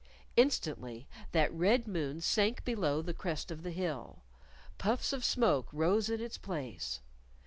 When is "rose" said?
5.71-6.09